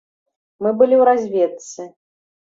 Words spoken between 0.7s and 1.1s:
былі ў